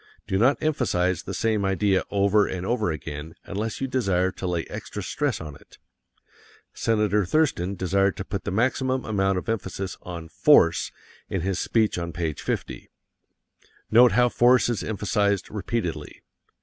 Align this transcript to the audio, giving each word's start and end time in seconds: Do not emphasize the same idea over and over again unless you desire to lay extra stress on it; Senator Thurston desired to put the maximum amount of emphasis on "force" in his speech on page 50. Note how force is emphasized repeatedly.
Do 0.25 0.39
not 0.39 0.57
emphasize 0.63 1.21
the 1.21 1.33
same 1.35 1.63
idea 1.63 2.03
over 2.09 2.47
and 2.47 2.65
over 2.65 2.89
again 2.91 3.35
unless 3.45 3.79
you 3.79 3.87
desire 3.87 4.31
to 4.31 4.47
lay 4.47 4.63
extra 4.65 5.03
stress 5.03 5.39
on 5.39 5.53
it; 5.53 5.77
Senator 6.73 7.23
Thurston 7.23 7.75
desired 7.75 8.17
to 8.17 8.25
put 8.25 8.43
the 8.43 8.49
maximum 8.49 9.05
amount 9.05 9.37
of 9.37 9.47
emphasis 9.47 9.99
on 10.01 10.27
"force" 10.27 10.91
in 11.29 11.41
his 11.41 11.59
speech 11.59 11.99
on 11.99 12.13
page 12.13 12.41
50. 12.41 12.89
Note 13.91 14.13
how 14.13 14.27
force 14.27 14.69
is 14.69 14.81
emphasized 14.83 15.51
repeatedly. 15.51 16.23